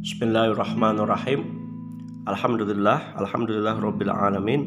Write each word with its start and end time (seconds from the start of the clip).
Bismillahirrahmanirrahim. 0.00 1.60
Alhamdulillah, 2.24 3.20
alhamdulillah 3.20 3.76
rabbil 3.84 4.08
alamin. 4.08 4.62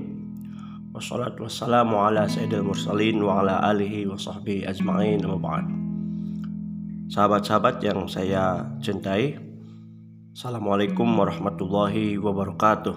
Wassalatu 0.93 1.49
wassalamu 1.49 2.05
ala 2.05 2.29
sayyidil 2.29 2.61
mursalin 2.61 3.17
wa 3.17 3.41
ala 3.41 3.57
alihi 3.65 4.05
wa 4.05 4.13
sahbihi 4.13 4.69
ajma'in. 4.69 5.25
Sahabat-sahabat 7.09 7.81
yang 7.81 8.05
saya 8.05 8.61
cintai, 8.77 9.41
Assalamualaikum 10.37 11.09
warahmatullahi 11.17 12.21
wabarakatuh. 12.21 12.93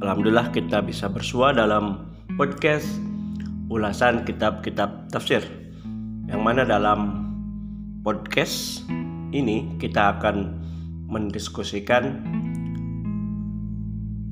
Alhamdulillah 0.00 0.48
kita 0.48 0.80
bisa 0.80 1.12
bersua 1.12 1.52
dalam 1.52 2.08
podcast 2.40 2.88
ulasan 3.68 4.24
kitab-kitab 4.24 5.12
tafsir 5.12 5.44
yang 6.24 6.40
mana 6.40 6.64
dalam 6.64 7.20
podcast 8.00 8.80
ini 9.36 9.76
kita 9.76 10.16
akan 10.16 10.59
mendiskusikan 11.10 12.22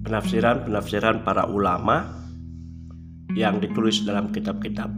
penafsiran-penafsiran 0.09 1.27
para 1.27 1.45
ulama 1.51 2.09
yang 3.37 3.60
ditulis 3.60 4.06
dalam 4.09 4.32
kitab-kitab 4.32 4.88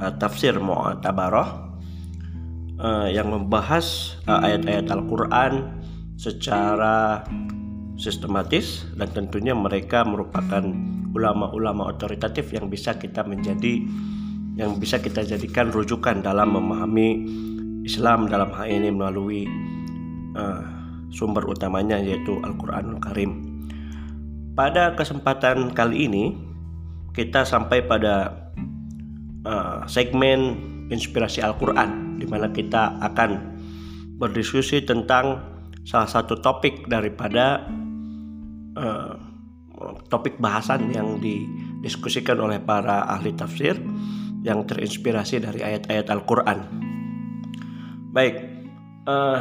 uh, 0.00 0.12
tafsir 0.18 0.56
Mu'tabarah 0.58 1.48
uh, 2.82 3.06
yang 3.06 3.30
membahas 3.30 4.18
uh, 4.26 4.42
ayat-ayat 4.42 4.90
Al-Qur'an 4.90 5.78
secara 6.18 7.22
sistematis 7.94 8.86
dan 8.98 9.10
tentunya 9.14 9.54
mereka 9.54 10.02
merupakan 10.02 10.62
ulama-ulama 11.14 11.94
otoritatif 11.94 12.50
yang 12.50 12.66
bisa 12.66 12.98
kita 12.98 13.22
menjadi 13.22 13.82
yang 14.58 14.74
bisa 14.82 14.98
kita 14.98 15.22
jadikan 15.22 15.70
rujukan 15.70 16.18
dalam 16.18 16.50
memahami 16.50 17.26
Islam 17.86 18.26
dalam 18.26 18.50
hal 18.50 18.66
ini 18.66 18.90
melalui 18.90 19.46
uh, 20.34 20.77
sumber 21.12 21.44
utamanya 21.48 21.96
yaitu 22.00 22.40
Al-Quranul 22.44 23.00
Karim. 23.00 23.60
Pada 24.58 24.98
kesempatan 24.98 25.70
kali 25.72 26.10
ini 26.10 26.24
kita 27.14 27.46
sampai 27.46 27.86
pada 27.86 28.46
uh, 29.46 29.82
segmen 29.86 30.58
inspirasi 30.90 31.42
Al-Quran 31.44 32.18
di 32.18 32.26
mana 32.26 32.50
kita 32.50 32.98
akan 33.02 33.58
berdiskusi 34.18 34.82
tentang 34.82 35.40
salah 35.86 36.10
satu 36.10 36.42
topik 36.42 36.90
daripada 36.90 37.64
uh, 38.74 39.14
topik 40.10 40.36
bahasan 40.42 40.90
yang 40.90 41.22
didiskusikan 41.22 42.38
oleh 42.42 42.58
para 42.58 43.06
ahli 43.06 43.30
tafsir 43.32 43.78
yang 44.42 44.66
terinspirasi 44.66 45.42
dari 45.42 45.62
ayat-ayat 45.62 46.10
Al-Quran. 46.10 46.58
Baik, 48.10 48.34
uh, 49.06 49.38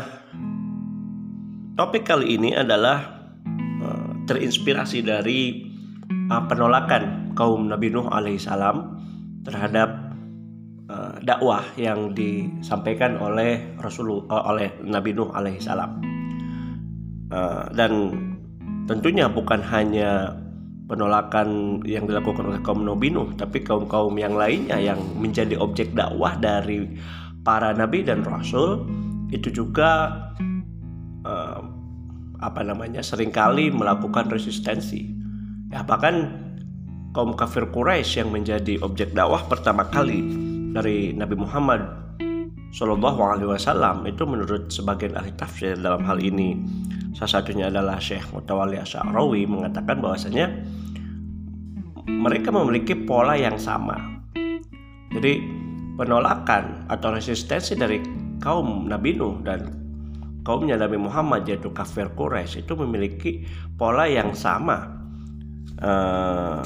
Topik 1.77 2.09
kali 2.09 2.41
ini 2.41 2.57
adalah 2.57 3.05
uh, 3.85 4.09
terinspirasi 4.25 5.05
dari 5.05 5.69
uh, 6.33 6.41
penolakan 6.49 7.37
kaum 7.37 7.69
Nabi 7.69 7.93
Nuh 7.93 8.09
alaihissalam 8.09 8.97
terhadap 9.45 10.09
uh, 10.89 11.21
dakwah 11.21 11.61
yang 11.77 12.17
disampaikan 12.17 13.21
oleh 13.21 13.77
uh, 13.77 14.43
oleh 14.49 14.73
Nabi 14.81 15.13
Nuh 15.13 15.29
alaihissalam. 15.29 16.01
Dan 17.77 17.91
tentunya 18.89 19.29
bukan 19.29 19.61
hanya 19.61 20.33
penolakan 20.89 21.79
yang 21.85 22.09
dilakukan 22.09 22.47
oleh 22.47 22.57
kaum 22.65 22.81
Nabi 22.81 23.13
Nuh, 23.13 23.37
tapi 23.37 23.61
kaum-kaum 23.61 24.17
yang 24.17 24.33
lainnya 24.33 24.81
yang 24.81 24.97
menjadi 25.13 25.53
objek 25.61 25.93
dakwah 25.93 26.33
dari 26.41 26.89
para 27.45 27.69
nabi 27.71 28.01
dan 28.01 28.25
rasul 28.25 28.83
itu 29.31 29.51
juga 29.51 30.11
apa 32.41 32.61
namanya 32.61 33.01
sering 33.01 33.33
kali 33.33 33.73
melakukan 33.73 34.29
resistensi. 34.29 35.09
Ya 35.73 35.83
bahkan 35.83 36.47
kaum 37.17 37.33
kafir 37.33 37.65
Quraisy 37.73 38.21
yang 38.21 38.29
menjadi 38.29 38.77
objek 38.85 39.17
dakwah 39.17 39.41
pertama 39.49 39.89
kali 39.89 40.21
dari 40.71 41.11
Nabi 41.17 41.33
Muhammad 41.33 41.81
Shallallahu 42.75 43.19
Alaihi 43.23 43.49
Wasallam 43.49 44.05
itu 44.05 44.27
menurut 44.27 44.69
sebagian 44.69 45.17
ahli 45.17 45.33
tafsir 45.33 45.73
dalam 45.79 46.05
hal 46.05 46.21
ini 46.21 46.61
salah 47.17 47.41
satunya 47.41 47.73
adalah 47.73 47.97
Syekh 47.97 48.29
Mutawalli 48.35 48.77
Asy'arawi 48.77 49.49
mengatakan 49.49 49.97
bahwasanya 49.97 50.51
mereka 52.05 52.53
memiliki 52.53 52.93
pola 52.93 53.33
yang 53.33 53.57
sama. 53.57 53.97
Jadi 55.11 55.41
penolakan 55.97 56.85
atau 56.91 57.09
resistensi 57.15 57.73
dari 57.73 57.97
kaum 58.37 58.85
Nabi 58.85 59.17
Nuh 59.17 59.41
dan 59.41 59.86
kaumnya 60.47 60.79
Nabi 60.79 60.95
Muhammad 60.95 61.43
yaitu 61.43 61.67
kafir 61.75 62.07
Quraisy 62.15 62.63
itu 62.63 62.73
memiliki 62.79 63.43
pola 63.75 64.07
yang 64.07 64.31
sama. 64.31 64.95
Uh, 65.83 66.63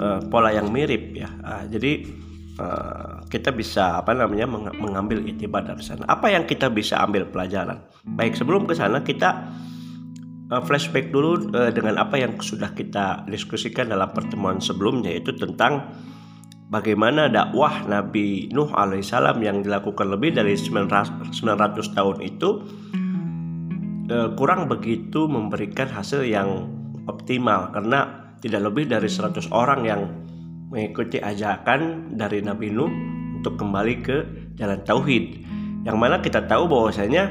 uh, 0.00 0.20
pola 0.32 0.48
yang 0.56 0.72
mirip 0.72 1.12
ya. 1.12 1.28
Uh, 1.44 1.68
jadi 1.68 2.08
uh, 2.56 3.20
kita 3.28 3.52
bisa 3.52 4.00
apa 4.00 4.16
namanya 4.16 4.48
mengambil 4.80 5.20
itibar 5.28 5.68
dari 5.68 5.84
sana. 5.84 6.08
Apa 6.08 6.32
yang 6.32 6.48
kita 6.48 6.72
bisa 6.72 7.04
ambil 7.04 7.28
pelajaran? 7.28 7.84
Baik 8.16 8.40
sebelum 8.40 8.64
ke 8.64 8.72
sana 8.72 9.04
kita 9.04 9.52
flashback 10.64 11.08
dulu 11.08 11.50
dengan 11.72 11.98
apa 11.98 12.20
yang 12.20 12.36
sudah 12.38 12.70
kita 12.76 13.26
diskusikan 13.26 13.90
dalam 13.90 14.12
pertemuan 14.12 14.62
sebelumnya 14.62 15.10
yaitu 15.10 15.34
tentang 15.34 15.90
bagaimana 16.68 17.28
dakwah 17.28 17.84
Nabi 17.84 18.48
Nuh 18.52 18.70
alaihissalam 18.72 19.40
yang 19.44 19.60
dilakukan 19.64 20.08
lebih 20.08 20.36
dari 20.36 20.56
900, 20.56 21.32
tahun 21.92 22.16
itu 22.24 22.48
eh, 24.08 24.28
kurang 24.36 24.68
begitu 24.68 25.28
memberikan 25.28 25.88
hasil 25.88 26.24
yang 26.24 26.68
optimal 27.04 27.72
karena 27.72 28.32
tidak 28.40 28.72
lebih 28.72 28.84
dari 28.92 29.08
100 29.08 29.48
orang 29.52 29.80
yang 29.88 30.00
mengikuti 30.68 31.20
ajakan 31.20 32.12
dari 32.18 32.44
Nabi 32.44 32.68
Nuh 32.72 32.90
untuk 33.40 33.56
kembali 33.60 33.94
ke 34.04 34.16
jalan 34.56 34.80
tauhid. 34.84 35.44
Yang 35.84 35.96
mana 36.00 36.20
kita 36.20 36.44
tahu 36.48 36.68
bahwasanya 36.68 37.28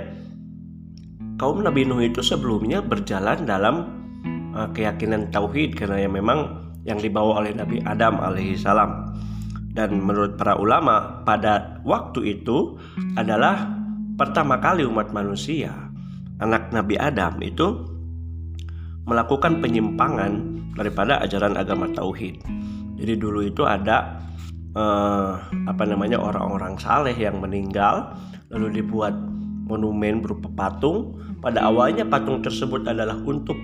kaum 1.38 1.62
Nabi 1.62 1.86
Nuh 1.86 2.02
itu 2.02 2.22
sebelumnya 2.22 2.80
berjalan 2.82 3.46
dalam 3.46 3.90
uh, 4.54 4.70
keyakinan 4.72 5.34
tauhid 5.34 5.76
karena 5.78 6.06
yang 6.06 6.14
memang 6.14 6.40
yang 6.84 7.00
dibawa 7.00 7.44
oleh 7.44 7.56
Nabi 7.56 7.82
Adam 7.84 8.20
alaihissalam 8.20 9.13
dan 9.74 9.98
menurut 9.98 10.38
para 10.38 10.54
ulama 10.56 11.26
pada 11.26 11.82
waktu 11.82 12.40
itu 12.40 12.78
adalah 13.18 13.74
pertama 14.16 14.62
kali 14.62 14.86
umat 14.86 15.10
manusia 15.10 15.74
anak 16.42 16.70
Nabi 16.76 16.96
Adam 16.98 17.40
itu 17.42 17.68
melakukan 19.08 19.60
penyimpangan 19.60 20.64
daripada 20.76 21.20
ajaran 21.24 21.60
agama 21.60 21.92
tauhid. 21.92 22.40
Jadi 23.00 23.14
dulu 23.20 23.44
itu 23.44 23.68
ada 23.68 24.20
eh, 24.74 25.34
apa 25.68 25.84
namanya 25.84 26.18
orang-orang 26.20 26.80
saleh 26.80 27.14
yang 27.14 27.40
meninggal 27.44 28.16
lalu 28.52 28.84
dibuat 28.84 29.14
monumen 29.68 30.24
berupa 30.24 30.52
patung. 30.52 31.20
Pada 31.44 31.68
awalnya 31.68 32.08
patung 32.08 32.40
tersebut 32.40 32.88
adalah 32.88 33.20
untuk 33.20 33.60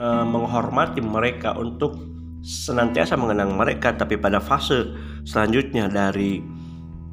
eh, 0.00 0.24
menghormati 0.28 1.00
mereka 1.00 1.56
untuk 1.56 1.96
senantiasa 2.42 3.14
mengenang 3.14 3.54
mereka 3.54 3.94
tapi 3.94 4.18
pada 4.18 4.42
fase 4.42 4.90
selanjutnya 5.22 5.86
dari 5.86 6.42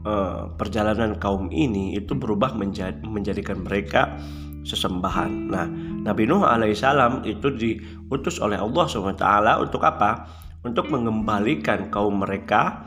uh, 0.03 0.49
perjalanan 0.57 1.15
kaum 1.21 1.53
ini 1.53 1.93
itu 1.95 2.17
berubah 2.17 2.57
menjad 2.57 3.05
menjadikan 3.05 3.61
mereka 3.61 4.17
sesembahan. 4.65 5.31
Nah, 5.49 5.67
Nabi 6.03 6.27
Nuh 6.27 6.43
alaihissalam 6.43 7.23
itu 7.23 7.53
diutus 7.55 8.41
oleh 8.43 8.59
Allah 8.59 8.85
swt 8.89 9.23
untuk 9.61 9.81
apa? 9.85 10.27
Untuk 10.59 10.91
mengembalikan 10.91 11.87
kaum 11.87 12.19
mereka, 12.19 12.83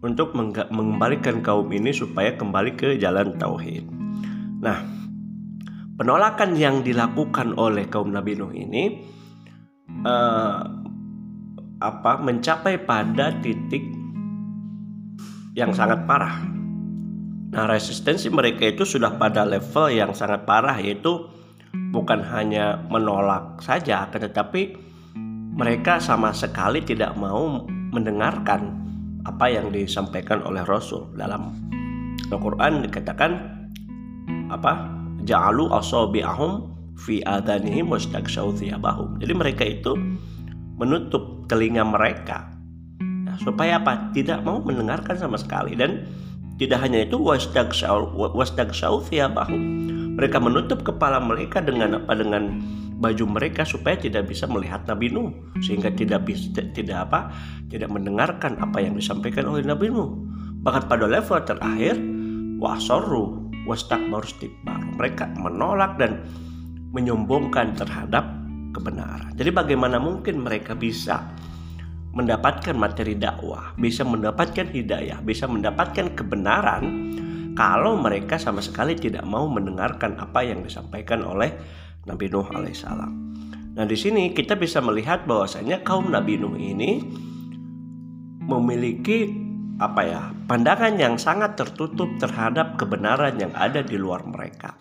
untuk 0.00 0.32
mengembalikan 0.72 1.44
kaum 1.44 1.68
ini 1.68 1.92
supaya 1.92 2.32
kembali 2.32 2.72
ke 2.80 2.88
jalan 2.96 3.36
tauhid. 3.36 3.84
Nah, 4.64 4.80
penolakan 6.00 6.56
yang 6.56 6.80
dilakukan 6.80 7.52
oleh 7.60 7.84
kaum 7.92 8.08
Nabi 8.08 8.40
Nuh 8.40 8.56
ini 8.56 9.04
uh, 10.08 10.79
apa 11.80 12.20
mencapai 12.20 12.76
pada 12.84 13.32
titik 13.40 13.82
yang 15.56 15.72
sangat 15.72 16.04
parah. 16.04 16.44
Nah, 17.50 17.66
resistensi 17.66 18.30
mereka 18.30 18.70
itu 18.70 18.86
sudah 18.86 19.18
pada 19.18 19.42
level 19.42 19.90
yang 19.90 20.14
sangat 20.14 20.46
parah 20.46 20.78
yaitu 20.78 21.26
bukan 21.90 22.22
hanya 22.22 22.78
menolak 22.86 23.58
saja, 23.58 24.06
tetapi 24.12 24.78
mereka 25.56 25.98
sama 25.98 26.30
sekali 26.30 26.78
tidak 26.84 27.18
mau 27.18 27.66
mendengarkan 27.90 28.78
apa 29.26 29.50
yang 29.50 29.74
disampaikan 29.74 30.40
oleh 30.46 30.62
Rasul 30.62 31.10
dalam 31.18 31.52
Al-Qur'an 32.30 32.86
dikatakan 32.86 33.32
apa? 34.54 34.86
Ja'alu 35.26 35.68
asabi'ahum 35.74 36.70
fi 36.96 37.20
adanihim 37.26 37.90
wastaghshaw 37.90 38.54
thiyabahum. 38.54 39.18
Jadi 39.18 39.32
mereka 39.34 39.64
itu 39.66 39.92
menutup 40.78 41.39
telinga 41.50 41.82
mereka. 41.82 42.46
Ya, 43.26 43.34
supaya 43.42 43.82
apa? 43.82 44.14
Tidak 44.14 44.46
mau 44.46 44.62
mendengarkan 44.62 45.18
sama 45.18 45.34
sekali. 45.34 45.74
Dan 45.74 46.06
tidak 46.62 46.86
hanya 46.86 47.02
itu 47.02 47.18
wasdagsau 47.18 48.14
Mereka 50.14 50.38
menutup 50.38 50.86
kepala 50.86 51.18
mereka 51.18 51.58
dengan 51.58 51.98
apa? 51.98 52.14
Dengan 52.14 52.62
baju 53.00 53.24
mereka 53.26 53.66
supaya 53.66 53.98
tidak 53.98 54.30
bisa 54.30 54.46
melihat 54.46 54.86
Nabi 54.86 55.10
Nuh. 55.10 55.34
Sehingga 55.58 55.90
tidak 55.90 56.30
bisa 56.30 56.62
tidak 56.70 57.10
apa? 57.10 57.34
Tidak 57.66 57.90
mendengarkan 57.90 58.54
apa 58.62 58.78
yang 58.78 58.94
disampaikan 58.94 59.50
oleh 59.50 59.66
Nabi 59.66 59.90
Nuh. 59.90 60.14
Bahkan 60.62 60.86
pada 60.86 61.10
level 61.10 61.42
terakhir 61.42 61.98
wasoru 62.62 63.50
wastakbaru 63.66 64.22
istikbar. 64.22 64.78
Mereka 65.00 65.34
menolak 65.40 65.96
dan 65.98 66.22
menyombongkan 66.92 67.78
terhadap 67.78 68.39
kebenaran. 68.80 69.36
Jadi 69.36 69.50
bagaimana 69.52 70.00
mungkin 70.00 70.40
mereka 70.40 70.72
bisa 70.72 71.28
mendapatkan 72.10 72.74
materi 72.74 73.14
dakwah, 73.14 73.76
bisa 73.78 74.02
mendapatkan 74.02 74.72
hidayah, 74.72 75.20
bisa 75.22 75.46
mendapatkan 75.46 76.16
kebenaran 76.16 77.14
kalau 77.54 78.00
mereka 78.00 78.40
sama 78.40 78.64
sekali 78.64 78.96
tidak 78.96 79.22
mau 79.28 79.46
mendengarkan 79.46 80.16
apa 80.18 80.42
yang 80.42 80.64
disampaikan 80.64 81.22
oleh 81.22 81.54
Nabi 82.08 82.26
Nuh 82.32 82.48
alaihissalam. 82.50 83.12
Nah 83.76 83.84
di 83.86 83.94
sini 83.94 84.34
kita 84.34 84.58
bisa 84.58 84.82
melihat 84.82 85.28
bahwasanya 85.28 85.86
kaum 85.86 86.10
Nabi 86.10 86.40
Nuh 86.40 86.56
ini 86.58 87.04
memiliki 88.42 89.30
apa 89.78 90.00
ya 90.02 90.22
pandangan 90.50 90.98
yang 90.98 91.14
sangat 91.16 91.54
tertutup 91.56 92.10
terhadap 92.18 92.74
kebenaran 92.76 93.38
yang 93.38 93.54
ada 93.56 93.80
di 93.80 93.96
luar 93.96 94.26
mereka 94.26 94.76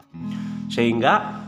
sehingga 0.67 1.45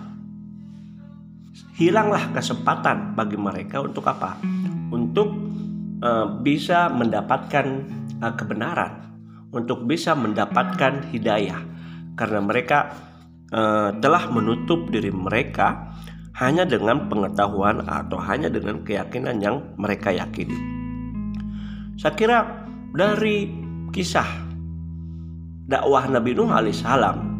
hilanglah 1.75 2.31
kesempatan 2.35 3.15
bagi 3.15 3.37
mereka 3.39 3.83
untuk 3.83 4.07
apa? 4.07 4.39
Untuk 4.91 5.29
uh, 6.03 6.27
bisa 6.41 6.91
mendapatkan 6.91 7.65
uh, 8.19 8.33
kebenaran, 8.35 9.11
untuk 9.55 9.87
bisa 9.87 10.15
mendapatkan 10.17 11.07
hidayah, 11.11 11.61
karena 12.19 12.39
mereka 12.43 12.91
uh, 13.55 13.95
telah 13.99 14.27
menutup 14.31 14.91
diri 14.91 15.11
mereka 15.11 15.95
hanya 16.39 16.63
dengan 16.63 17.11
pengetahuan 17.11 17.83
atau 17.85 18.17
hanya 18.17 18.47
dengan 18.47 18.81
keyakinan 18.81 19.43
yang 19.43 19.61
mereka 19.75 20.09
yakini. 20.15 20.55
Saya 21.99 22.17
kira 22.17 22.39
dari 22.95 23.45
kisah 23.93 24.25
dakwah 25.67 26.07
Nabi 26.07 26.33
Nuh 26.33 26.49
alaihissalam 26.49 27.31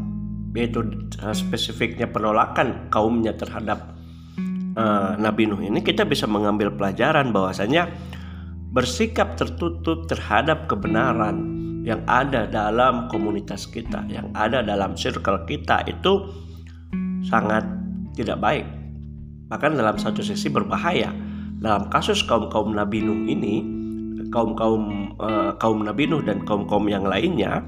yaitu 0.52 0.84
spesifiknya 1.32 2.12
penolakan 2.12 2.92
kaumnya 2.92 3.32
terhadap 3.36 3.91
uh, 4.76 5.18
Nabi 5.20 5.48
Nuh 5.48 5.62
ini 5.64 5.80
kita 5.84 6.08
bisa 6.08 6.28
mengambil 6.28 6.72
pelajaran 6.74 7.32
bahwasanya 7.32 7.92
bersikap 8.72 9.36
tertutup 9.36 10.08
terhadap 10.08 10.72
kebenaran 10.72 11.60
yang 11.82 12.06
ada 12.06 12.46
dalam 12.46 13.10
komunitas 13.10 13.66
kita, 13.68 14.06
yang 14.08 14.30
ada 14.38 14.62
dalam 14.62 14.94
circle 14.94 15.44
kita 15.50 15.82
itu 15.90 16.30
sangat 17.26 17.66
tidak 18.14 18.38
baik. 18.38 18.66
Bahkan 19.50 19.76
dalam 19.76 19.98
satu 20.00 20.24
sisi 20.24 20.48
berbahaya. 20.48 21.12
Dalam 21.62 21.94
kasus 21.94 22.26
kaum-kaum 22.26 22.74
Nabi 22.74 23.06
Nuh 23.06 23.30
ini, 23.30 23.62
kaum-kaum 24.34 25.14
uh, 25.22 25.54
kaum 25.62 25.86
Nabi 25.86 26.10
Nuh 26.10 26.26
dan 26.26 26.42
kaum-kaum 26.42 26.90
yang 26.90 27.06
lainnya 27.06 27.62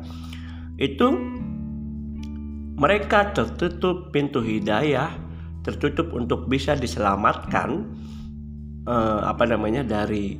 itu 0.82 1.14
mereka 2.74 3.30
tertutup 3.38 4.10
pintu 4.10 4.42
hidayah, 4.42 5.14
tertutup 5.64 6.12
untuk 6.12 6.52
bisa 6.52 6.76
diselamatkan 6.76 7.88
uh, 8.86 9.24
apa 9.24 9.48
namanya 9.48 9.82
dari 9.82 10.38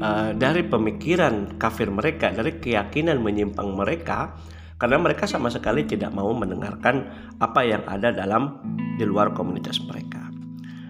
uh, 0.00 0.32
dari 0.32 0.64
pemikiran 0.64 1.60
kafir 1.60 1.92
mereka, 1.92 2.32
dari 2.32 2.56
keyakinan 2.56 3.20
menyimpang 3.20 3.76
mereka, 3.76 4.34
karena 4.80 4.98
mereka 4.98 5.28
sama 5.28 5.52
sekali 5.52 5.84
tidak 5.84 6.10
mau 6.10 6.32
mendengarkan 6.32 7.06
apa 7.38 7.60
yang 7.62 7.84
ada 7.86 8.10
dalam 8.10 8.58
di 8.96 9.04
luar 9.04 9.36
komunitas 9.36 9.78
mereka. 9.84 10.24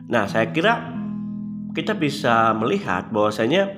Nah, 0.08 0.30
saya 0.30 0.48
kira 0.54 0.94
kita 1.72 1.96
bisa 1.96 2.52
melihat 2.54 3.08
bahwasanya 3.10 3.68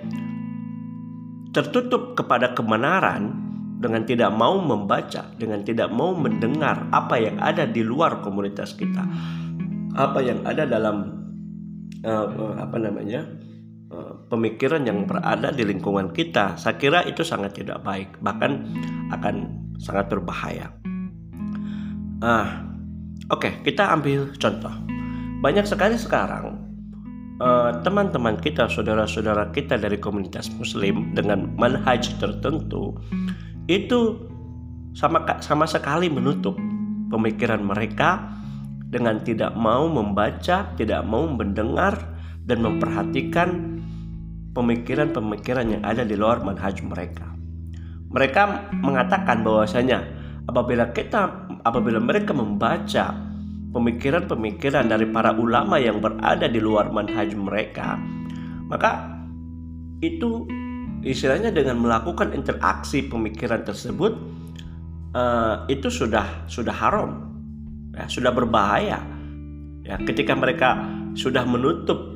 tertutup 1.55 2.19
kepada 2.19 2.51
kebenaran 2.51 3.41
dengan 3.79 4.03
tidak 4.03 4.35
mau 4.35 4.59
membaca, 4.59 5.31
dengan 5.39 5.62
tidak 5.62 5.93
mau 5.95 6.17
mendengar 6.17 6.89
apa 6.91 7.21
yang 7.21 7.37
ada 7.39 7.69
di 7.69 7.85
luar 7.87 8.25
komunitas 8.25 8.75
kita, 8.75 9.06
apa 9.94 10.19
yang 10.23 10.43
ada 10.43 10.67
dalam 10.67 11.25
uh, 12.02 12.58
apa 12.58 12.76
namanya 12.79 13.26
Eh, 13.94 14.14
pemikiran 14.26 14.82
yang 14.82 15.06
berada 15.06 15.55
di 15.55 15.62
lingkungan 15.62 16.11
kita, 16.11 16.58
saya 16.58 16.75
kira 16.75 17.06
itu 17.06 17.23
sangat 17.23 17.55
tidak 17.55 17.79
baik, 17.87 18.11
bahkan 18.19 18.67
akan 19.14 19.55
sangat 19.79 20.11
berbahaya. 20.11 20.75
Ah, 22.19 22.67
oke, 23.31 23.46
okay, 23.46 23.52
kita 23.62 23.94
ambil 23.94 24.35
contoh. 24.35 24.73
Banyak 25.44 25.69
sekali 25.69 25.94
sekarang 25.94 26.58
teman-teman 27.85 28.38
uh, 28.38 28.41
kita, 28.41 28.70
saudara-saudara 28.70 29.50
kita 29.50 29.75
dari 29.75 29.99
komunitas 29.99 30.49
Muslim 30.55 31.12
dengan 31.19 31.50
manhaj 31.58 32.06
tertentu 32.23 32.94
itu 33.67 34.23
sama 34.94 35.23
sama 35.43 35.67
sekali 35.67 36.06
menutup 36.06 36.55
pemikiran 37.11 37.58
mereka 37.58 38.23
dengan 38.94 39.19
tidak 39.26 39.58
mau 39.58 39.91
membaca, 39.91 40.70
tidak 40.79 41.02
mau 41.02 41.26
mendengar 41.26 41.99
dan 42.46 42.62
memperhatikan 42.62 43.82
pemikiran-pemikiran 44.55 45.67
yang 45.67 45.82
ada 45.82 46.06
di 46.06 46.14
luar 46.14 46.46
manhaj 46.46 46.79
mereka. 46.87 47.26
Mereka 48.14 48.70
mengatakan 48.79 49.43
bahwasanya 49.43 49.99
apabila 50.46 50.94
kita 50.94 51.50
apabila 51.67 51.99
mereka 51.99 52.31
membaca 52.31 53.11
pemikiran-pemikiran 53.75 54.87
dari 54.87 55.11
para 55.11 55.35
ulama 55.35 55.82
yang 55.82 55.99
berada 55.99 56.46
di 56.46 56.62
luar 56.62 56.94
manhaj 56.94 57.35
mereka, 57.35 57.99
maka 58.70 59.11
itu 59.99 60.46
istilahnya 61.02 61.50
dengan 61.50 61.82
melakukan 61.82 62.31
interaksi 62.31 63.02
pemikiran 63.02 63.67
tersebut 63.67 64.14
uh, 65.19 65.67
itu 65.67 65.91
sudah 65.91 66.46
sudah 66.46 66.70
haram, 66.70 67.34
ya, 67.94 68.05
sudah 68.11 68.35
berbahaya. 68.35 69.00
Ya, 69.85 70.00
ketika 70.00 70.32
mereka 70.32 70.81
sudah 71.14 71.44
menutup 71.44 72.14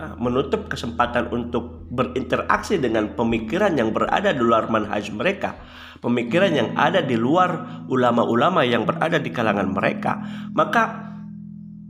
Nah, 0.00 0.16
menutup 0.16 0.72
kesempatan 0.72 1.28
untuk 1.28 1.84
berinteraksi 1.92 2.80
dengan 2.80 3.12
pemikiran 3.12 3.76
yang 3.76 3.92
berada 3.92 4.32
di 4.32 4.40
luar 4.40 4.72
manhaj 4.72 5.12
mereka, 5.12 5.60
pemikiran 6.00 6.56
yang 6.56 6.72
ada 6.72 7.04
di 7.04 7.20
luar 7.20 7.84
ulama-ulama 7.84 8.64
yang 8.64 8.88
berada 8.88 9.20
di 9.20 9.28
kalangan 9.28 9.68
mereka, 9.68 10.16
maka 10.56 11.12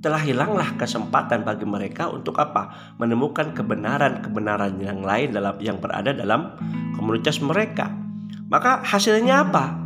telah 0.03 0.19
hilanglah 0.27 0.75
kesempatan 0.75 1.47
bagi 1.47 1.63
mereka 1.63 2.11
untuk 2.11 2.35
apa? 2.43 2.97
Menemukan 2.99 3.55
kebenaran-kebenaran 3.55 4.83
yang 4.83 5.07
lain 5.07 5.31
dalam 5.31 5.55
yang 5.63 5.79
berada 5.79 6.11
dalam 6.11 6.59
komunitas 6.99 7.39
mereka. 7.39 7.95
Maka 8.51 8.83
hasilnya 8.83 9.47
apa? 9.47 9.77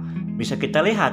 Bisa 0.41 0.57
kita 0.57 0.81
lihat 0.81 1.13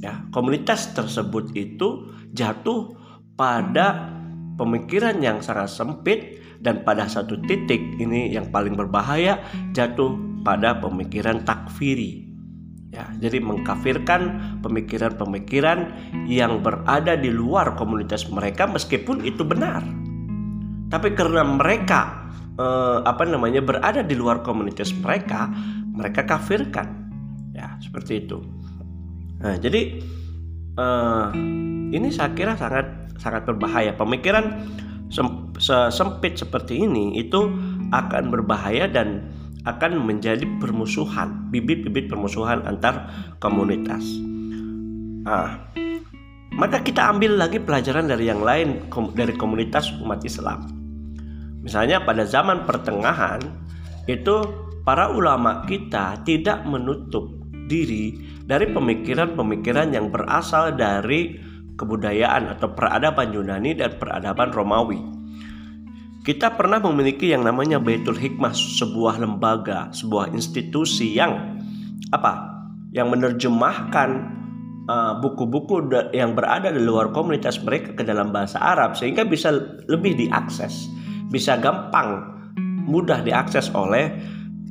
ya, 0.00 0.24
komunitas 0.32 0.92
tersebut 0.92 1.52
itu 1.56 2.12
jatuh 2.32 2.96
pada 3.36 4.12
pemikiran 4.56 5.20
yang 5.20 5.44
sangat 5.44 5.68
sempit 5.68 6.40
dan 6.64 6.82
pada 6.82 7.04
satu 7.04 7.36
titik 7.44 8.00
ini 8.00 8.32
yang 8.32 8.48
paling 8.48 8.74
berbahaya 8.74 9.40
jatuh 9.76 10.16
pada 10.40 10.80
pemikiran 10.80 11.44
takfiri. 11.44 12.24
Ya, 12.94 13.12
jadi 13.20 13.44
mengkafirkan 13.44 14.56
pemikiran-pemikiran 14.64 15.78
yang 16.24 16.64
berada 16.64 17.12
di 17.12 17.28
luar 17.28 17.76
komunitas 17.76 18.24
mereka 18.32 18.64
meskipun 18.64 19.20
itu 19.20 19.44
benar. 19.44 19.84
Tapi 20.88 21.12
karena 21.12 21.44
mereka 21.44 22.30
eh, 22.56 22.98
apa 23.04 23.28
namanya 23.28 23.60
berada 23.60 24.00
di 24.00 24.16
luar 24.16 24.40
komunitas 24.40 24.96
mereka, 24.96 25.52
mereka 25.92 26.24
kafirkan. 26.24 27.10
Ya, 27.52 27.76
seperti 27.84 28.24
itu. 28.24 28.55
Nah, 29.40 29.54
jadi 29.60 30.00
eh, 30.76 31.26
ini 31.92 32.08
saya 32.12 32.32
kira 32.32 32.56
sangat 32.56 33.16
sangat 33.20 33.48
berbahaya. 33.48 33.96
Pemikiran 33.96 34.64
sempit 35.90 36.34
seperti 36.36 36.82
ini 36.84 37.16
itu 37.20 37.48
akan 37.94 38.28
berbahaya 38.32 38.90
dan 38.90 39.30
akan 39.66 39.98
menjadi 40.06 40.46
permusuhan, 40.62 41.50
bibit-bibit 41.50 42.06
permusuhan 42.06 42.62
antar 42.66 43.10
komunitas. 43.42 44.02
Nah, 45.26 45.58
maka 46.54 46.80
kita 46.86 47.10
ambil 47.10 47.34
lagi 47.34 47.58
pelajaran 47.58 48.06
dari 48.06 48.30
yang 48.30 48.46
lain 48.46 48.86
dari 49.12 49.34
komunitas 49.34 49.90
umat 50.00 50.22
Islam. 50.22 50.70
Misalnya 51.66 51.98
pada 52.06 52.22
zaman 52.22 52.62
pertengahan 52.62 53.42
itu 54.06 54.46
para 54.86 55.10
ulama 55.10 55.66
kita 55.66 56.22
tidak 56.22 56.62
menutup 56.62 57.26
diri 57.66 58.14
dari 58.46 58.70
pemikiran-pemikiran 58.70 59.90
yang 59.90 60.14
berasal 60.14 60.72
dari 60.78 61.36
kebudayaan 61.76 62.56
atau 62.56 62.72
peradaban 62.72 63.34
Yunani 63.34 63.74
dan 63.74 63.98
peradaban 63.98 64.54
Romawi. 64.54 65.02
Kita 66.22 66.54
pernah 66.54 66.82
memiliki 66.82 67.30
yang 67.30 67.46
namanya 67.46 67.78
Baitul 67.78 68.18
Hikmah, 68.18 68.50
sebuah 68.54 69.22
lembaga, 69.22 69.90
sebuah 69.94 70.34
institusi 70.34 71.14
yang 71.14 71.58
apa? 72.10 72.50
Yang 72.90 73.06
menerjemahkan 73.14 74.10
buku-buku 75.22 75.90
uh, 75.90 76.10
yang 76.14 76.38
berada 76.38 76.70
di 76.70 76.78
luar 76.78 77.10
komunitas 77.10 77.58
mereka 77.62 77.94
ke 77.98 78.02
dalam 78.06 78.30
bahasa 78.30 78.58
Arab 78.62 78.94
sehingga 78.94 79.26
bisa 79.26 79.50
lebih 79.90 80.14
diakses, 80.14 80.86
bisa 81.30 81.58
gampang, 81.58 82.22
mudah 82.86 83.22
diakses 83.26 83.70
oleh 83.74 84.14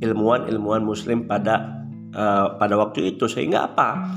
ilmuwan-ilmuwan 0.00 0.84
Muslim 0.84 1.28
pada 1.28 1.85
uh, 2.16 2.56
pada 2.56 2.74
waktu 2.80 3.14
itu 3.14 3.28
sehingga 3.28 3.68
apa? 3.68 4.08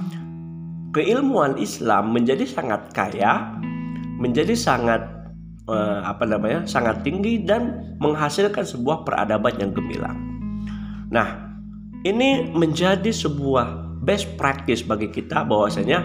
Keilmuan 0.96 1.60
Islam 1.62 2.16
menjadi 2.16 2.48
sangat 2.50 2.90
kaya, 2.96 3.54
menjadi 4.18 4.58
sangat 4.58 5.06
uh, 5.70 6.02
apa 6.02 6.26
namanya 6.26 6.66
sangat 6.66 7.06
tinggi 7.06 7.46
dan 7.46 7.94
menghasilkan 8.02 8.66
sebuah 8.66 9.06
peradaban 9.06 9.54
yang 9.62 9.72
gemilang. 9.76 10.18
Nah, 11.14 11.54
ini 12.08 12.50
menjadi 12.50 13.12
sebuah 13.14 14.02
best 14.02 14.26
practice 14.40 14.82
bagi 14.82 15.12
kita 15.14 15.46
bahwasanya 15.46 16.02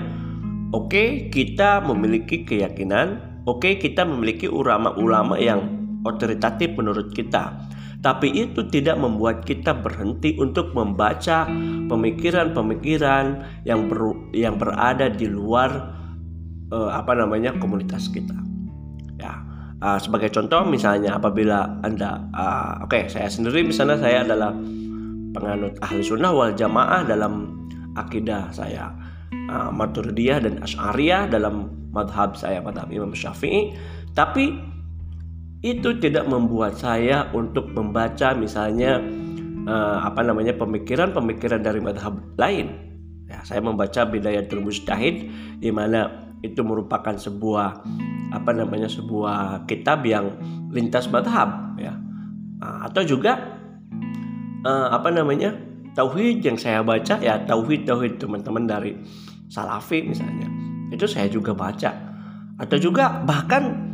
oke 0.76 0.92
okay, 0.92 1.08
kita 1.32 1.80
memiliki 1.80 2.44
keyakinan, 2.44 3.40
oke 3.48 3.64
okay, 3.64 3.80
kita 3.80 4.04
memiliki 4.04 4.50
ulama-ulama 4.50 5.40
yang 5.40 5.64
otoritatif 6.04 6.76
menurut 6.76 7.14
kita. 7.16 7.56
Tapi 8.04 8.28
itu 8.36 8.68
tidak 8.68 9.00
membuat 9.00 9.48
kita 9.48 9.72
berhenti 9.72 10.36
untuk 10.36 10.76
membaca 10.76 11.48
pemikiran-pemikiran 11.88 13.24
yang 13.68 13.86
ber, 13.90 14.16
yang 14.32 14.56
berada 14.56 15.10
di 15.10 15.28
luar 15.28 15.94
uh, 16.72 16.90
apa 16.92 17.12
namanya 17.16 17.54
komunitas 17.60 18.08
kita. 18.10 18.36
Ya, 19.20 19.40
uh, 19.80 19.98
sebagai 20.00 20.32
contoh 20.32 20.64
misalnya 20.66 21.16
apabila 21.16 21.80
anda, 21.84 22.24
uh, 22.32 22.84
oke 22.84 22.94
okay, 22.94 23.02
saya 23.08 23.28
sendiri 23.28 23.64
misalnya 23.64 24.00
saya 24.00 24.24
adalah 24.24 24.52
penganut 25.34 25.74
ahli 25.82 26.00
sunnah 26.00 26.30
wal 26.30 26.54
jamaah 26.54 27.02
dalam 27.02 27.66
akidah 27.98 28.54
saya 28.54 28.94
uh, 29.50 29.70
Maturidiyah 29.74 30.46
dan 30.46 30.62
Asy'ariyah 30.62 31.26
dalam 31.26 31.70
madhab 31.90 32.38
saya 32.38 32.62
madhab 32.62 32.90
Imam 32.94 33.10
Syafi'i 33.14 33.74
tapi 34.14 34.54
itu 35.64 35.96
tidak 35.98 36.28
membuat 36.28 36.76
saya 36.78 37.26
untuk 37.32 37.72
membaca 37.72 38.36
misalnya 38.36 39.00
uh, 39.66 39.98
apa 40.04 40.20
namanya 40.24 40.56
pemikiran-pemikiran 40.56 41.60
dari 41.60 41.80
madhab 41.80 42.20
lain. 42.36 42.92
Ya, 43.24 43.40
saya 43.42 43.64
membaca 43.64 44.04
Bidayatul 44.04 44.60
Mujtahid 44.60 45.28
di 45.58 45.70
mana 45.72 46.28
itu 46.44 46.60
merupakan 46.60 47.16
sebuah 47.16 47.80
apa 48.36 48.50
namanya 48.52 48.84
sebuah 48.86 49.64
kitab 49.64 50.04
yang 50.04 50.36
lintas 50.68 51.08
madhab 51.08 51.76
ya. 51.80 51.96
Uh, 52.60 52.84
atau 52.88 53.02
juga 53.04 53.60
uh, 54.64 54.88
apa 54.92 55.08
namanya 55.08 55.56
tauhid 55.96 56.44
yang 56.44 56.60
saya 56.60 56.84
baca 56.84 57.16
ya 57.22 57.40
tauhid 57.48 57.88
tauhid 57.88 58.20
teman-teman 58.20 58.68
dari 58.68 58.92
salafi 59.48 60.04
misalnya 60.04 60.48
itu 60.92 61.08
saya 61.08 61.26
juga 61.26 61.56
baca. 61.56 61.90
Atau 62.54 62.78
juga 62.78 63.24
bahkan 63.26 63.93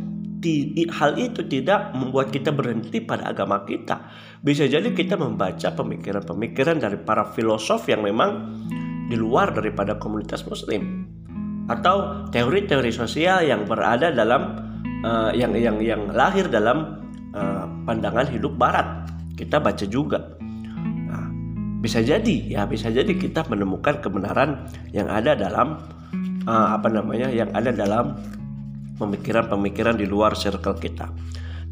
hal 0.89 1.11
itu 1.21 1.45
tidak 1.45 1.93
membuat 1.93 2.33
kita 2.33 2.49
berhenti 2.49 3.01
pada 3.01 3.29
agama 3.29 3.61
kita. 3.63 4.09
Bisa 4.41 4.65
jadi 4.65 4.89
kita 4.89 5.15
membaca 5.15 5.69
pemikiran-pemikiran 5.73 6.81
dari 6.81 6.97
para 7.01 7.29
filosof 7.29 7.85
yang 7.85 8.01
memang 8.01 8.61
di 9.07 9.15
luar 9.17 9.53
daripada 9.53 10.01
komunitas 10.01 10.41
muslim. 10.49 11.05
Atau 11.69 12.27
teori-teori 12.33 12.89
sosial 12.89 13.45
yang 13.45 13.69
berada 13.69 14.09
dalam 14.09 14.57
uh, 15.05 15.31
yang 15.31 15.53
yang 15.53 15.77
yang 15.77 16.09
lahir 16.09 16.49
dalam 16.49 16.99
uh, 17.37 17.69
pandangan 17.85 18.27
hidup 18.27 18.57
barat. 18.57 19.05
Kita 19.37 19.61
baca 19.61 19.85
juga. 19.85 20.41
Bisa 21.81 21.97
jadi 22.05 22.45
ya 22.45 22.69
bisa 22.69 22.93
jadi 22.93 23.09
kita 23.09 23.49
menemukan 23.49 24.05
kebenaran 24.05 24.69
yang 24.93 25.09
ada 25.09 25.33
dalam 25.33 25.81
uh, 26.45 26.77
apa 26.77 26.87
namanya 26.93 27.33
yang 27.33 27.49
ada 27.57 27.73
dalam 27.73 28.21
pemikiran-pemikiran 29.01 29.97
di 29.97 30.05
luar 30.05 30.37
circle 30.37 30.77
kita. 30.77 31.09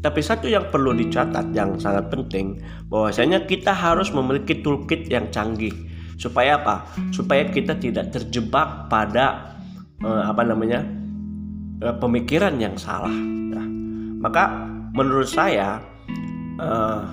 Tapi 0.00 0.20
satu 0.24 0.48
yang 0.48 0.72
perlu 0.72 0.96
dicatat 0.96 1.52
yang 1.52 1.76
sangat 1.76 2.08
penting 2.08 2.58
bahwasanya 2.88 3.44
kita 3.44 3.70
harus 3.70 4.10
memiliki 4.10 4.64
toolkit 4.64 5.06
yang 5.12 5.28
canggih 5.28 5.72
supaya 6.16 6.56
apa? 6.56 6.88
Supaya 7.12 7.46
kita 7.48 7.76
tidak 7.76 8.08
terjebak 8.10 8.88
pada 8.88 9.56
uh, 10.00 10.24
apa 10.24 10.42
namanya 10.44 10.84
uh, 11.84 11.96
pemikiran 12.00 12.56
yang 12.56 12.80
salah. 12.80 13.12
Nah, 13.12 13.66
maka 14.24 14.68
menurut 14.96 15.28
saya 15.28 15.84
uh, 16.56 17.04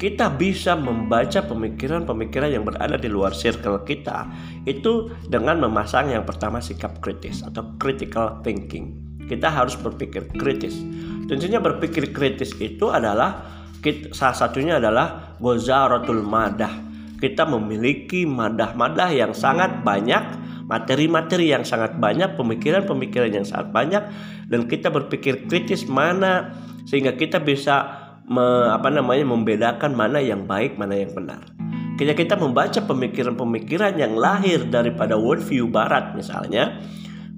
kita 0.00 0.32
bisa 0.34 0.74
membaca 0.74 1.44
pemikiran-pemikiran 1.44 2.50
yang 2.50 2.64
berada 2.64 2.96
di 2.96 3.06
luar 3.06 3.36
circle 3.36 3.84
kita 3.84 4.24
itu 4.64 5.12
dengan 5.28 5.60
memasang 5.60 6.10
yang 6.10 6.24
pertama 6.24 6.56
sikap 6.58 6.98
kritis 7.04 7.44
atau 7.44 7.76
critical 7.76 8.40
thinking. 8.40 9.09
Kita 9.30 9.46
harus 9.46 9.78
berpikir 9.78 10.26
kritis. 10.34 10.74
Tentunya 11.30 11.62
berpikir 11.62 12.10
kritis 12.10 12.50
itu 12.58 12.90
adalah 12.90 13.46
salah 14.10 14.34
satunya 14.34 14.82
adalah 14.82 15.38
gozaratul 15.38 16.26
madah. 16.26 16.90
Kita 17.22 17.46
memiliki 17.46 18.26
madah-madah 18.26 19.14
yang 19.14 19.30
sangat 19.30 19.86
banyak, 19.86 20.20
materi-materi 20.66 21.54
yang 21.54 21.62
sangat 21.62 21.94
banyak, 22.02 22.34
pemikiran-pemikiran 22.34 23.30
yang 23.30 23.46
sangat 23.46 23.70
banyak 23.70 24.02
dan 24.50 24.66
kita 24.66 24.90
berpikir 24.90 25.46
kritis 25.46 25.86
mana 25.86 26.50
sehingga 26.90 27.14
kita 27.14 27.38
bisa 27.38 27.86
me, 28.26 28.66
apa 28.66 28.90
namanya 28.90 29.22
membedakan 29.30 29.94
mana 29.94 30.18
yang 30.18 30.50
baik 30.50 30.74
mana 30.74 30.98
yang 30.98 31.14
benar. 31.14 31.46
Ketika 32.00 32.16
kita 32.16 32.34
membaca 32.40 32.80
pemikiran-pemikiran 32.80 34.00
yang 34.00 34.16
lahir 34.16 34.64
daripada 34.72 35.20
worldview 35.20 35.68
Barat 35.68 36.16
misalnya, 36.16 36.80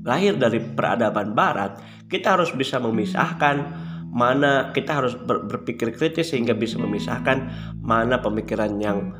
lahir 0.02 0.34
dari 0.34 0.58
peradaban 0.58 1.34
Barat, 1.34 1.78
kita 2.10 2.38
harus 2.38 2.50
bisa 2.54 2.82
memisahkan 2.82 3.90
mana 4.12 4.68
kita 4.76 5.00
harus 5.00 5.16
ber, 5.16 5.48
berpikir 5.48 5.96
kritis 5.96 6.36
sehingga 6.36 6.52
bisa 6.52 6.76
memisahkan 6.76 7.48
mana 7.80 8.20
pemikiran 8.20 8.76
yang 8.76 9.16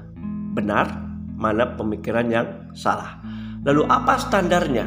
benar, 0.52 0.92
mana 1.38 1.72
pemikiran 1.80 2.28
yang 2.28 2.46
salah. 2.76 3.16
Lalu 3.64 3.88
apa 3.88 4.20
standarnya? 4.20 4.84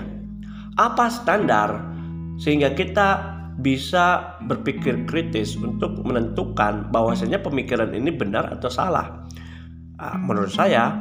Apa 0.77 1.09
standar 1.09 1.81
sehingga 2.37 2.75
kita 2.77 3.33
bisa 3.55 4.37
berpikir 4.45 5.07
kritis 5.07 5.55
untuk 5.57 6.03
menentukan 6.03 6.91
bahwasanya 6.91 7.39
pemikiran 7.41 7.89
ini 7.95 8.13
benar 8.13 8.51
atau 8.51 8.67
salah. 8.69 9.25
Uh, 9.95 10.19
menurut 10.19 10.51
saya 10.51 10.99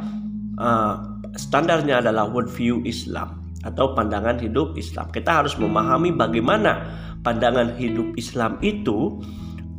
uh, 0.57 1.03
standarnya 1.35 1.99
adalah 1.99 2.31
worldview 2.31 2.87
Islam 2.87 3.44
atau 3.65 3.97
pandangan 3.97 4.37
hidup 4.39 4.77
Islam. 4.77 5.09
Kita 5.11 5.43
harus 5.43 5.57
memahami 5.57 6.13
bagaimana 6.13 6.85
pandangan 7.25 7.75
hidup 7.81 8.13
Islam 8.21 8.61
itu 8.61 9.19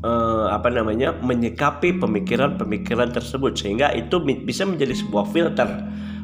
uh, 0.01 0.49
apa 0.49 0.73
namanya 0.73 1.13
menyikapi 1.21 2.01
pemikiran-pemikiran 2.01 3.13
tersebut 3.13 3.53
sehingga 3.55 3.93
itu 3.93 4.17
bisa 4.21 4.65
menjadi 4.65 4.97
sebuah 4.97 5.25
filter 5.29 5.69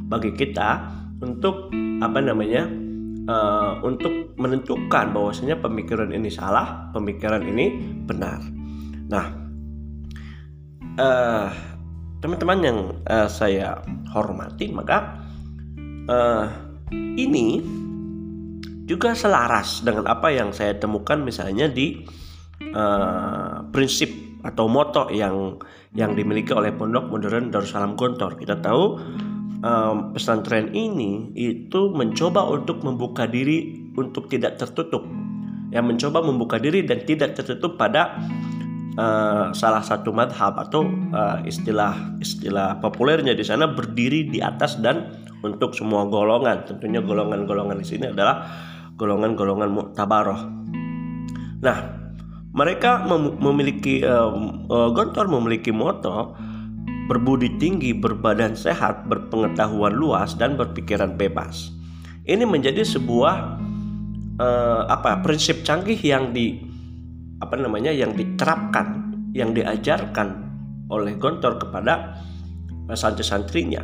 bagi 0.09 0.33
kita 0.33 0.89
untuk 1.21 1.69
apa 2.01 2.19
namanya 2.19 2.65
uh, 3.29 3.77
untuk 3.85 4.33
menentukan 4.41 5.13
bahwasanya 5.13 5.61
pemikiran 5.61 6.09
ini 6.09 6.33
salah, 6.33 6.89
pemikiran 6.91 7.45
ini 7.45 7.77
benar. 8.09 8.41
Nah, 9.07 9.25
uh, 10.97 11.47
teman-teman 12.19 12.59
yang 12.65 12.79
uh, 13.05 13.29
saya 13.29 13.77
hormati, 14.09 14.73
maka 14.73 15.21
uh, 16.09 16.70
ini 16.93 17.63
juga 18.85 19.15
selaras 19.15 19.83
dengan 19.85 20.07
apa 20.11 20.31
yang 20.33 20.51
saya 20.51 20.75
temukan 20.75 21.23
misalnya 21.23 21.71
di 21.71 22.03
uh, 22.75 23.63
prinsip 23.71 24.11
atau 24.41 24.65
moto 24.65 25.07
yang 25.13 25.61
yang 25.93 26.17
dimiliki 26.17 26.51
oleh 26.51 26.73
Pondok 26.73 27.07
Modern 27.13 27.53
Darussalam 27.53 27.93
Gontor. 27.95 28.35
Kita 28.35 28.57
tahu 28.59 28.83
um, 29.63 29.95
pesantren 30.11 30.73
ini 30.73 31.31
itu 31.37 31.93
mencoba 31.93 32.49
untuk 32.49 32.81
membuka 32.81 33.29
diri 33.29 33.91
untuk 33.95 34.27
tidak 34.27 34.57
tertutup 34.57 35.05
yang 35.71 35.87
mencoba 35.87 36.19
membuka 36.19 36.59
diri 36.59 36.83
dan 36.83 37.07
tidak 37.07 37.37
tertutup 37.39 37.79
pada 37.79 38.19
uh, 38.99 39.55
salah 39.55 39.79
satu 39.79 40.11
madhab 40.11 40.57
atau 40.59 40.83
uh, 41.15 41.39
istilah 41.47 42.19
istilah 42.19 42.83
populernya 42.83 43.31
di 43.31 43.45
sana 43.45 43.71
berdiri 43.71 44.27
di 44.27 44.43
atas 44.43 44.83
dan 44.83 45.20
untuk 45.41 45.73
semua 45.73 46.05
golongan 46.05 46.65
tentunya 46.65 47.01
golongan-golongan 47.01 47.77
di 47.81 47.85
sini 47.85 48.05
adalah 48.09 48.45
golongan-golongan 48.97 49.69
muktabaroh 49.69 50.41
nah 51.61 52.01
mereka 52.51 53.07
mem 53.07 53.39
memiliki 53.39 54.03
uh, 54.03 54.27
uh, 54.67 54.89
Gontor 54.91 55.31
memiliki 55.31 55.71
moto 55.71 56.35
berbudi 57.11 57.59
tinggi, 57.59 57.91
berbadan 57.91 58.55
sehat, 58.55 59.11
berpengetahuan 59.11 59.91
luas 59.91 60.39
dan 60.39 60.55
berpikiran 60.55 61.19
bebas. 61.19 61.75
Ini 62.23 62.47
menjadi 62.47 62.87
sebuah 62.87 63.59
uh, 64.39 64.81
apa 64.87 65.19
prinsip 65.19 65.67
canggih 65.67 65.99
yang 65.99 66.31
di 66.31 66.63
apa 67.43 67.59
namanya 67.59 67.91
yang 67.91 68.15
diterapkan, 68.15 69.11
yang 69.35 69.51
diajarkan 69.51 70.47
oleh 70.87 71.19
Gontor 71.19 71.59
kepada 71.59 72.15
santri-santrinya. 72.95 73.83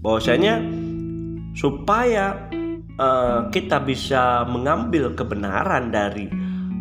Bahwasanya 0.00 0.64
supaya 1.52 2.48
uh, 2.96 3.48
kita 3.52 3.80
bisa 3.84 4.44
mengambil 4.48 5.12
kebenaran 5.12 5.92
dari 5.92 6.28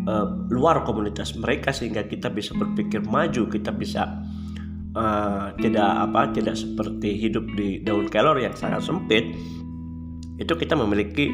uh, 0.08 0.28
luar 0.52 0.84
komunitas 0.88 1.36
mereka 1.36 1.76
sehingga 1.76 2.08
kita 2.08 2.32
bisa 2.32 2.56
berpikir 2.56 3.04
maju, 3.04 3.48
kita 3.52 3.72
bisa 3.76 4.08
uh, 4.96 5.52
tidak 5.60 5.90
apa 6.10 6.32
tidak 6.32 6.56
seperti 6.56 7.20
hidup 7.20 7.46
di 7.56 7.84
daun 7.84 8.08
kelor 8.08 8.40
yang 8.40 8.56
sangat 8.56 8.84
sempit. 8.84 9.28
Itu 10.42 10.58
kita 10.58 10.74
memiliki 10.74 11.30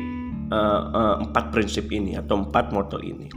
uh, 0.51 0.81
uh, 0.91 1.15
empat 1.23 1.53
prinsip 1.55 1.87
ini 1.93 2.19
atau 2.19 2.43
empat 2.43 2.75
moto 2.75 2.99
ini. 2.99 3.29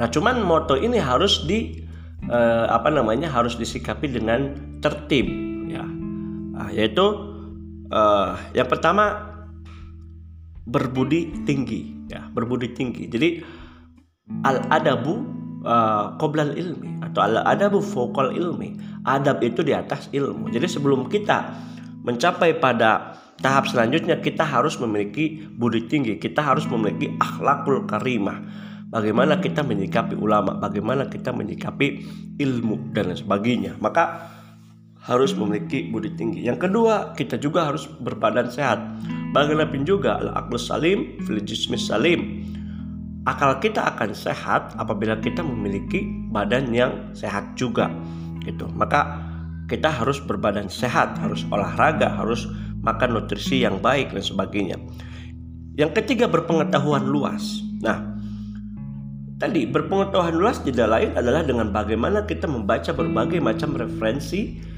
Nah, 0.00 0.08
cuman 0.08 0.40
moto 0.42 0.80
ini 0.80 0.96
harus 0.96 1.44
di 1.44 1.76
uh, 2.26 2.66
apa 2.72 2.88
namanya 2.88 3.28
harus 3.28 3.54
disikapi 3.60 4.08
dengan 4.08 4.56
tertib 4.80 5.28
ya, 5.68 5.84
nah, 6.56 6.72
yaitu 6.72 7.29
uh, 7.90 8.38
yang 8.56 8.66
pertama 8.70 9.30
berbudi 10.64 11.44
tinggi 11.44 12.00
ya 12.10 12.26
berbudi 12.30 12.70
tinggi. 12.74 13.10
Jadi 13.10 13.28
al 14.46 14.62
adabu 14.70 15.22
uh, 15.66 16.14
qoblal 16.18 16.54
ilmi 16.54 17.02
atau 17.02 17.20
al 17.26 17.42
adabu 17.46 17.82
fokal 17.82 18.34
ilmi 18.34 18.78
adab 19.06 19.42
itu 19.42 19.62
di 19.66 19.74
atas 19.74 20.10
ilmu. 20.14 20.50
Jadi 20.50 20.66
sebelum 20.66 21.10
kita 21.10 21.50
mencapai 22.06 22.56
pada 22.56 23.18
tahap 23.40 23.68
selanjutnya 23.68 24.20
kita 24.20 24.44
harus 24.44 24.76
memiliki 24.80 25.44
budi 25.56 25.88
tinggi 25.88 26.16
kita 26.16 26.40
harus 26.40 26.64
memiliki 26.70 27.14
akhlakul 27.18 27.84
karimah. 27.86 28.40
Bagaimana 28.90 29.38
kita 29.38 29.62
menyikapi 29.62 30.18
ulama 30.18 30.58
bagaimana 30.58 31.06
kita 31.06 31.30
menyikapi 31.30 32.02
ilmu 32.42 32.90
dan 32.90 33.14
sebagainya. 33.14 33.78
Maka 33.78 34.26
harus 35.00 35.32
memiliki 35.32 35.88
budi 35.88 36.12
tinggi. 36.12 36.44
Yang 36.44 36.68
kedua, 36.68 37.16
kita 37.16 37.40
juga 37.40 37.72
harus 37.72 37.88
berbadan 37.88 38.52
sehat. 38.52 38.78
Bagaimanapun 39.32 39.88
juga 39.88 40.20
al-aql 40.20 40.60
salim 40.60 40.98
fil 41.24 41.40
salim. 41.80 42.44
Akal 43.24 43.56
kita 43.60 43.96
akan 43.96 44.12
sehat 44.12 44.76
apabila 44.76 45.16
kita 45.20 45.40
memiliki 45.40 46.04
badan 46.32 46.72
yang 46.72 46.92
sehat 47.16 47.56
juga. 47.56 47.88
Gitu. 48.44 48.68
Maka 48.76 49.24
kita 49.68 49.88
harus 49.88 50.20
berbadan 50.20 50.68
sehat, 50.68 51.16
harus 51.20 51.46
olahraga, 51.48 52.10
harus 52.10 52.48
makan 52.80 53.16
nutrisi 53.16 53.64
yang 53.64 53.80
baik 53.80 54.12
dan 54.12 54.24
sebagainya. 54.24 54.76
Yang 55.78 56.02
ketiga 56.02 56.28
berpengetahuan 56.28 57.08
luas. 57.08 57.62
Nah, 57.80 58.18
tadi 59.40 59.64
berpengetahuan 59.64 60.36
luas 60.36 60.60
tidak 60.60 60.92
lain 60.92 61.10
adalah 61.16 61.40
dengan 61.46 61.72
bagaimana 61.72 62.28
kita 62.28 62.44
membaca 62.44 62.92
berbagai 62.92 63.40
macam 63.40 63.78
referensi 63.78 64.69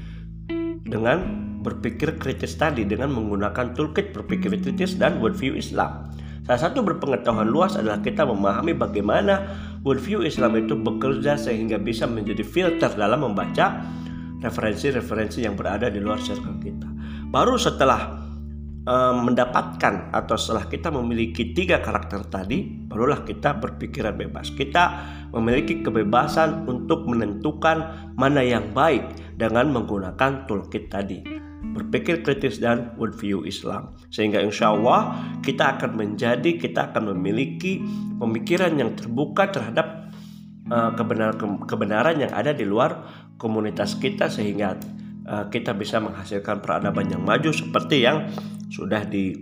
dengan 0.83 1.49
berpikir 1.63 2.19
kritis 2.19 2.59
tadi 2.59 2.83
dengan 2.83 3.11
menggunakan 3.15 3.71
toolkit 3.71 4.11
berpikir 4.11 4.51
kritis 4.59 4.99
dan 4.99 5.23
worldview 5.23 5.55
Islam. 5.55 6.11
Salah 6.43 6.59
satu 6.59 6.83
berpengetahuan 6.83 7.47
luas 7.47 7.79
adalah 7.79 8.03
kita 8.03 8.27
memahami 8.27 8.75
bagaimana 8.75 9.47
worldview 9.87 10.27
Islam 10.27 10.59
itu 10.59 10.75
bekerja 10.75 11.39
sehingga 11.39 11.79
bisa 11.79 12.03
menjadi 12.03 12.43
filter 12.43 12.91
dalam 12.91 13.23
membaca 13.23 13.79
referensi-referensi 14.43 15.47
yang 15.47 15.55
berada 15.55 15.87
di 15.87 16.03
luar 16.03 16.19
circle 16.19 16.59
kita. 16.59 16.87
Baru 17.31 17.55
setelah 17.55 18.19
mendapatkan 19.23 20.11
atau 20.11 20.35
setelah 20.35 20.67
kita 20.67 20.91
memiliki 20.91 21.55
tiga 21.55 21.79
karakter 21.79 22.27
tadi, 22.27 22.67
barulah 22.67 23.23
kita 23.23 23.55
berpikiran 23.55 24.11
bebas. 24.19 24.51
Kita 24.51 24.83
memiliki 25.31 25.79
kebebasan 25.79 26.67
untuk 26.67 27.07
menentukan 27.07 28.11
mana 28.19 28.43
yang 28.43 28.75
baik 28.75 29.22
dengan 29.37 29.73
menggunakan 29.73 30.45
toolkit 30.45 30.89
tadi. 30.89 31.21
Berpikir 31.73 32.21
kritis 32.21 32.61
dan 32.61 32.93
worldview 32.99 33.47
Islam. 33.49 33.97
Sehingga 34.13 34.43
insya 34.43 34.75
Allah 34.75 35.17
kita 35.41 35.79
akan 35.79 35.97
menjadi, 35.97 36.59
kita 36.59 36.93
akan 36.93 37.17
memiliki 37.17 37.81
pemikiran 38.21 38.77
yang 38.77 38.93
terbuka 38.93 39.49
terhadap 39.49 40.13
uh, 40.69 40.91
kebenaran, 40.93 41.65
kebenaran 41.65 42.15
yang 42.21 42.31
ada 42.35 42.53
di 42.53 42.67
luar 42.67 43.03
komunitas 43.41 43.97
kita 43.97 44.29
sehingga 44.29 44.77
uh, 45.25 45.49
kita 45.49 45.73
bisa 45.73 45.97
menghasilkan 45.97 46.61
peradaban 46.61 47.09
yang 47.09 47.23
maju 47.25 47.49
seperti 47.49 48.05
yang 48.05 48.29
sudah 48.69 49.03
di 49.05 49.33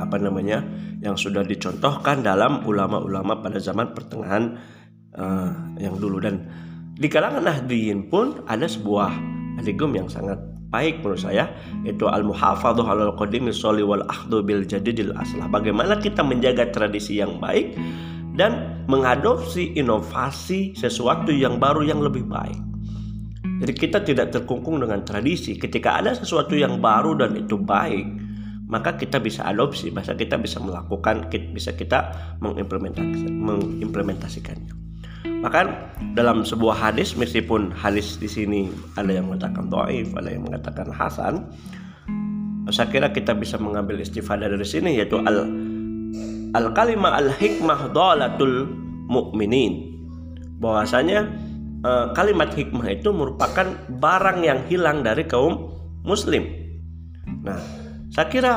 apa 0.00 0.16
namanya 0.16 0.64
yang 1.02 1.18
sudah 1.18 1.44
dicontohkan 1.44 2.22
dalam 2.22 2.64
ulama-ulama 2.64 3.42
pada 3.42 3.58
zaman 3.58 3.92
pertengahan 3.92 4.56
uh, 5.18 5.50
yang 5.76 5.98
dulu 5.98 6.22
dan 6.22 6.46
di 7.02 7.10
kalangan 7.10 7.42
Nahdliyin 7.42 8.06
pun 8.06 8.46
ada 8.46 8.70
sebuah 8.70 9.10
aligum 9.58 9.90
yang 9.98 10.06
sangat 10.06 10.38
baik 10.70 11.02
menurut 11.02 11.18
saya 11.18 11.50
itu 11.82 12.06
al 12.06 12.22
muhafadzah 12.22 12.86
al 12.86 13.18
qadim 13.18 13.50
soli 13.50 13.82
wal 13.82 14.06
ahdu 14.06 14.38
bil 14.46 14.62
jadidil 14.62 15.10
aslah. 15.18 15.50
Bagaimana 15.50 15.98
kita 15.98 16.22
menjaga 16.22 16.70
tradisi 16.70 17.18
yang 17.18 17.42
baik 17.42 17.74
dan 18.38 18.86
mengadopsi 18.86 19.74
inovasi 19.74 20.78
sesuatu 20.78 21.34
yang 21.34 21.58
baru 21.58 21.82
yang 21.82 21.98
lebih 21.98 22.22
baik. 22.22 22.62
Jadi 23.42 23.72
kita 23.74 23.98
tidak 24.06 24.30
terkungkung 24.30 24.78
dengan 24.78 25.02
tradisi. 25.02 25.58
Ketika 25.58 25.98
ada 25.98 26.14
sesuatu 26.14 26.54
yang 26.54 26.78
baru 26.78 27.18
dan 27.18 27.34
itu 27.34 27.58
baik 27.58 28.30
maka 28.72 28.96
kita 28.96 29.20
bisa 29.20 29.44
adopsi, 29.44 29.92
bahasa 29.92 30.16
kita 30.16 30.40
bisa 30.40 30.56
melakukan, 30.56 31.28
bisa 31.52 31.76
kita 31.76 32.08
mengimplementasi, 32.40 33.28
mengimplementasikannya. 33.28 34.81
Bahkan 35.42 35.66
dalam 36.14 36.46
sebuah 36.46 36.78
hadis, 36.78 37.18
meskipun 37.18 37.74
hadis 37.74 38.14
di 38.22 38.30
sini 38.30 38.70
ada 38.94 39.10
yang 39.10 39.26
mengatakan 39.26 39.66
doaif, 39.66 40.14
ada 40.14 40.30
yang 40.30 40.46
mengatakan 40.46 40.86
hasan, 40.94 41.50
saya 42.70 42.86
kira 42.86 43.10
kita 43.10 43.34
bisa 43.34 43.58
mengambil 43.58 43.98
istifadah 43.98 44.46
dari 44.46 44.62
sini 44.62 44.94
yaitu 44.94 45.18
al 45.18 45.50
al 46.54 46.66
kalimah 46.70 47.18
al 47.18 47.34
hikmah 47.34 47.90
dolatul 47.90 48.70
mukminin. 49.10 49.90
Bahwasanya 50.62 51.26
eh, 51.82 52.06
kalimat 52.14 52.54
hikmah 52.54 52.86
itu 52.86 53.10
merupakan 53.10 53.66
barang 53.98 54.46
yang 54.46 54.62
hilang 54.70 55.02
dari 55.02 55.26
kaum 55.26 55.74
muslim. 56.06 56.46
Nah, 57.42 57.58
saya 58.14 58.30
kira 58.30 58.52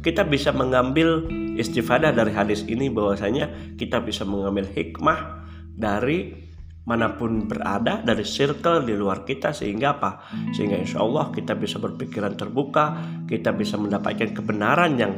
kita 0.00 0.24
bisa 0.24 0.56
mengambil 0.56 1.28
istifadah 1.60 2.16
dari 2.16 2.32
hadis 2.32 2.64
ini 2.64 2.88
bahwasanya 2.88 3.76
kita 3.76 4.00
bisa 4.00 4.24
mengambil 4.24 4.64
hikmah 4.72 5.39
dari 5.76 6.48
mana 6.80 7.14
pun 7.14 7.46
berada 7.46 8.00
dari 8.02 8.24
circle 8.24 8.82
di 8.82 8.96
luar 8.96 9.22
kita 9.22 9.54
sehingga 9.54 10.00
apa 10.00 10.10
sehingga 10.50 10.80
insya 10.80 11.04
Allah 11.04 11.30
kita 11.30 11.54
bisa 11.54 11.78
berpikiran 11.78 12.34
terbuka 12.34 12.98
kita 13.28 13.54
bisa 13.54 13.78
mendapatkan 13.78 14.32
kebenaran 14.32 14.98
yang 14.98 15.12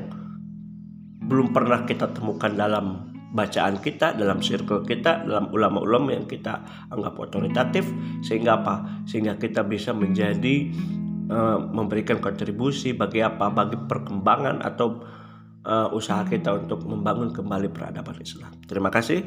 belum 1.23 1.55
pernah 1.55 1.87
kita 1.87 2.13
temukan 2.13 2.53
dalam 2.53 3.15
bacaan 3.33 3.81
kita 3.81 4.13
dalam 4.19 4.45
circle 4.45 4.85
kita 4.85 5.25
dalam 5.25 5.49
ulama-ulama 5.49 6.13
yang 6.13 6.29
kita 6.29 6.61
anggap 6.93 7.17
otoritatif 7.17 7.89
sehingga 8.21 8.61
apa 8.61 9.07
sehingga 9.09 9.41
kita 9.41 9.65
bisa 9.65 9.97
menjadi 9.97 10.69
Eh, 11.33 11.59
memberikan 11.73 12.21
kontribusi 12.21 12.93
bagi 12.93 13.25
apa 13.25 13.49
bagi 13.49 13.81
perkembangan 13.81 14.61
atau 14.61 15.01
uh, 15.65 15.89
usaha 15.97 16.29
kita 16.29 16.67
untuk 16.67 16.85
membangun 16.85 17.33
kembali 17.33 17.73
peradaban 17.73 18.21
Islam. 18.21 18.53
Terima 18.69 18.93
kasih. 18.93 19.25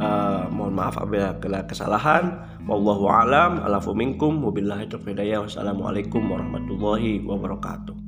Uh, 0.00 0.48
mohon 0.48 0.72
maaf 0.72 0.96
apabila 0.96 1.36
kesalahan. 1.68 2.40
Wallahu 2.64 3.04
a'lam. 3.12 3.60
Alafu 3.60 3.92
minkum. 3.92 4.40
Wabillahi 4.40 4.88
taufiq 4.88 5.20
Wassalamualaikum 5.20 6.24
warahmatullahi 6.24 7.20
wabarakatuh. 7.20 7.99